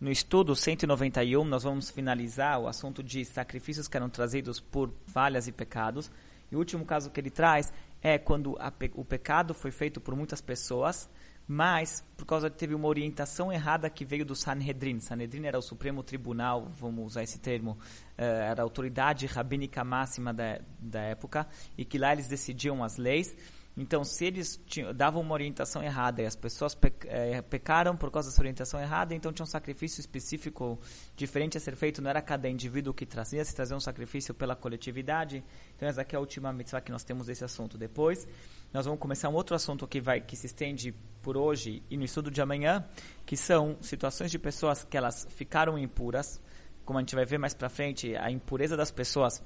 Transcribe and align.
No 0.00 0.12
estudo 0.12 0.54
191, 0.54 1.44
nós 1.44 1.64
vamos 1.64 1.90
finalizar 1.90 2.60
o 2.60 2.68
assunto 2.68 3.02
de 3.02 3.24
sacrifícios 3.24 3.88
que 3.88 3.96
eram 3.96 4.08
trazidos 4.08 4.60
por 4.60 4.94
falhas 5.06 5.48
e 5.48 5.52
pecados. 5.52 6.08
E 6.52 6.54
o 6.54 6.58
último 6.60 6.84
caso 6.84 7.10
que 7.10 7.18
ele 7.18 7.30
traz 7.30 7.72
é 8.00 8.16
quando 8.16 8.56
pe 8.78 8.92
o 8.94 9.04
pecado 9.04 9.52
foi 9.52 9.72
feito 9.72 10.00
por 10.00 10.14
muitas 10.14 10.40
pessoas, 10.40 11.10
mas 11.48 12.04
por 12.16 12.24
causa 12.24 12.48
de 12.48 12.56
teve 12.56 12.76
uma 12.76 12.86
orientação 12.86 13.52
errada 13.52 13.90
que 13.90 14.04
veio 14.04 14.24
do 14.24 14.36
Sanhedrin. 14.36 15.00
Sanhedrin 15.00 15.46
era 15.46 15.58
o 15.58 15.62
Supremo 15.62 16.04
Tribunal, 16.04 16.70
vamos 16.76 17.04
usar 17.04 17.24
esse 17.24 17.40
termo, 17.40 17.72
uh, 17.72 18.22
era 18.22 18.62
a 18.62 18.64
autoridade 18.64 19.26
rabínica 19.26 19.82
máxima 19.82 20.32
da, 20.32 20.60
da 20.78 21.00
época, 21.00 21.48
e 21.76 21.84
que 21.84 21.98
lá 21.98 22.12
eles 22.12 22.28
decidiam 22.28 22.84
as 22.84 22.98
leis. 22.98 23.36
Então, 23.76 24.02
se 24.02 24.24
eles 24.24 24.60
tinham, 24.66 24.92
davam 24.92 25.22
uma 25.22 25.32
orientação 25.32 25.82
errada 25.82 26.20
e 26.20 26.26
as 26.26 26.34
pessoas 26.34 26.74
pe, 26.74 26.92
é, 27.06 27.40
pecaram 27.42 27.96
por 27.96 28.10
causa 28.10 28.28
dessa 28.28 28.40
orientação 28.40 28.80
errada, 28.80 29.14
então 29.14 29.32
tinha 29.32 29.44
um 29.44 29.46
sacrifício 29.46 30.00
específico 30.00 30.80
diferente 31.16 31.56
a 31.56 31.60
ser 31.60 31.76
feito, 31.76 32.02
não 32.02 32.10
era 32.10 32.20
cada 32.20 32.48
indivíduo 32.48 32.92
que 32.92 33.06
trazia, 33.06 33.44
se 33.44 33.54
trazia 33.54 33.76
um 33.76 33.80
sacrifício 33.80 34.34
pela 34.34 34.56
coletividade. 34.56 35.44
Então, 35.76 35.88
essa 35.88 36.02
aqui 36.02 36.16
é 36.16 36.18
a 36.18 36.20
última 36.20 36.52
mitzvah 36.52 36.80
que 36.80 36.90
nós 36.90 37.04
temos 37.04 37.28
desse 37.28 37.44
assunto. 37.44 37.78
Depois, 37.78 38.26
nós 38.72 38.84
vamos 38.84 39.00
começar 39.00 39.28
um 39.28 39.34
outro 39.34 39.54
assunto 39.54 39.86
que, 39.86 40.00
vai, 40.00 40.20
que 40.20 40.36
se 40.36 40.46
estende 40.46 40.92
por 41.22 41.36
hoje 41.36 41.82
e 41.88 41.96
no 41.96 42.04
estudo 42.04 42.30
de 42.32 42.40
amanhã, 42.40 42.84
que 43.24 43.36
são 43.36 43.76
situações 43.80 44.30
de 44.30 44.38
pessoas 44.40 44.82
que 44.82 44.96
elas 44.96 45.26
ficaram 45.30 45.78
impuras, 45.78 46.40
como 46.84 46.98
a 46.98 47.02
gente 47.02 47.14
vai 47.14 47.24
ver 47.24 47.38
mais 47.38 47.54
para 47.54 47.68
frente, 47.68 48.16
a 48.16 48.30
impureza 48.30 48.76
das 48.76 48.90
pessoas 48.90 49.42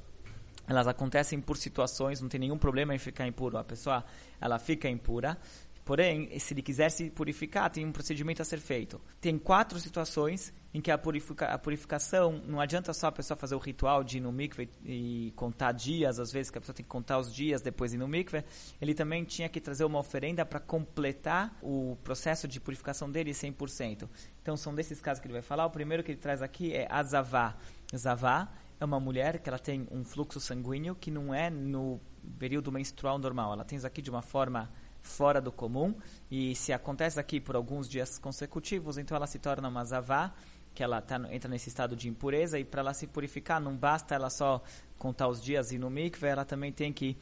elas 0.67 0.87
acontecem 0.87 1.41
por 1.41 1.57
situações, 1.57 2.21
não 2.21 2.29
tem 2.29 2.41
nenhum 2.41 2.59
problema 2.59 2.95
em 2.95 2.99
ficar 2.99 3.27
impuro. 3.27 3.59
A 3.59 3.65
pessoa, 3.65 4.05
ela 4.41 4.59
fica 4.59 4.89
impura. 4.89 5.39
Porém, 5.85 6.39
se 6.39 6.55
ele 6.55 6.63
quiser 6.63 6.91
se 6.91 7.11
purificar, 7.11 7.69
tem 7.69 7.85
um 7.85 7.91
procedimento 7.91 8.41
a 8.41 8.45
ser 8.45 8.61
feito. 8.61 9.01
Tem 9.21 9.37
quatro 9.37 9.81
situações 9.81 10.55
em 10.73 10.81
que 10.81 10.93
a, 10.93 10.97
purifica, 10.97 11.47
a 11.47 11.59
purificação, 11.59 12.41
não 12.47 12.61
adianta 12.61 12.93
só 12.95 13.09
a 13.09 13.13
pessoa 13.13 13.37
fazer 13.37 13.57
o 13.57 13.59
ritual 13.59 14.05
de 14.05 14.19
ir 14.19 14.21
no 14.21 14.31
mikve 14.31 14.71
e 14.85 15.33
contar 15.35 15.73
dias, 15.73 16.21
às 16.21 16.31
vezes 16.31 16.51
que 16.53 16.59
a 16.59 16.61
pessoa 16.61 16.75
tem 16.75 16.85
que 16.85 16.89
contar 16.89 17.19
os 17.19 17.35
dias 17.35 17.61
depois 17.61 17.91
de 17.91 17.97
ir 17.97 18.01
no 18.01 18.07
mikve, 18.07 18.45
ele 18.81 18.95
também 18.95 19.25
tinha 19.25 19.49
que 19.49 19.61
trazer 19.61 19.85
uma 19.85 19.99
oferenda 19.99 20.47
para 20.47 20.61
completar 20.61 21.59
o 21.61 21.97
processo 22.05 22.47
de 22.47 22.61
purificação 22.61 23.11
dele 23.11 23.33
100%. 23.33 24.09
Então, 24.41 24.57
são 24.57 24.73
desses 24.73 25.01
casos 25.01 25.21
que 25.21 25.27
ele 25.27 25.35
vai 25.35 25.43
falar. 25.43 25.67
O 25.67 25.71
primeiro 25.71 26.05
que 26.05 26.13
ele 26.13 26.21
traz 26.21 26.43
aqui 26.43 26.73
é 26.73 26.87
azavá. 26.89 27.57
Zavá 27.95 28.49
é 28.83 28.85
uma 28.85 28.99
mulher 28.99 29.39
que 29.39 29.49
ela 29.49 29.61
tem 29.61 29.87
um 29.93 30.03
fluxo 30.03 30.41
sanguíneo 30.41 30.97
que 30.97 31.09
não 31.09 31.33
é 31.33 31.49
no 31.49 32.01
período 32.37 32.73
menstrual 32.73 33.17
normal. 33.17 33.53
Ela 33.53 33.65
tem 33.65 33.77
isso 33.77 33.87
aqui 33.87 34.03
de 34.03 34.11
uma 34.11 34.23
forma 34.23 34.69
fora 35.01 35.41
do 35.41 35.53
comum 35.53 35.95
e 36.29 36.55
se 36.57 36.73
acontece 36.73 37.19
aqui 37.21 37.41
por 37.41 37.55
alguns 37.55 37.89
dias 37.89 38.19
consecutivos, 38.19 38.99
então 38.99 39.17
ela 39.17 39.29
se 39.29 39.39
torna 39.39 39.69
uma 39.69 39.85
zavá, 39.85 40.33
que 40.75 40.83
ela 40.83 41.01
tá, 41.01 41.21
entra 41.33 41.49
nesse 41.49 41.69
estado 41.69 41.95
de 41.95 42.09
impureza 42.09 42.59
e 42.59 42.65
para 42.65 42.81
ela 42.81 42.95
se 42.95 43.07
purificar 43.07 43.61
não 43.61 43.77
basta 43.77 44.15
ela 44.15 44.31
só 44.31 44.63
contar 44.99 45.29
os 45.29 45.41
dias 45.41 45.71
e 45.71 45.79
no 45.79 45.89
mikve, 45.89 46.27
ela 46.27 46.45
também 46.45 46.73
tem 46.73 46.93
que 46.93 47.17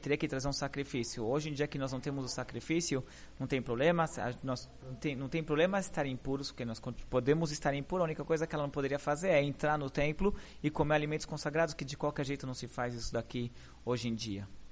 teria 0.00 0.16
que 0.16 0.26
trazer 0.26 0.48
um 0.48 0.52
sacrifício. 0.52 1.24
Hoje 1.24 1.50
em 1.50 1.52
dia 1.52 1.66
que 1.66 1.78
nós 1.78 1.92
não 1.92 2.00
temos 2.00 2.24
o 2.24 2.28
sacrifício, 2.28 3.04
não 3.38 3.46
tem 3.46 3.60
problema, 3.60 4.06
nós 4.42 4.68
não 4.82 4.94
tem, 4.94 5.14
não 5.16 5.28
tem 5.28 5.42
problema 5.42 5.78
estar 5.78 6.06
impuros, 6.06 6.50
porque 6.50 6.64
nós 6.64 6.80
podemos 7.08 7.52
estar 7.52 7.74
impuros, 7.74 8.02
a 8.02 8.04
única 8.04 8.24
coisa 8.24 8.46
que 8.46 8.54
ela 8.54 8.64
não 8.64 8.70
poderia 8.70 8.98
fazer 8.98 9.28
é 9.28 9.42
entrar 9.42 9.78
no 9.78 9.90
templo 9.90 10.34
e 10.62 10.70
comer 10.70 10.94
alimentos 10.94 11.26
consagrados, 11.26 11.74
que 11.74 11.84
de 11.84 11.96
qualquer 11.96 12.24
jeito 12.24 12.46
não 12.46 12.54
se 12.54 12.66
faz 12.66 12.94
isso 12.94 13.12
daqui 13.12 13.52
hoje 13.84 14.08
em 14.08 14.14
dia. 14.14 14.48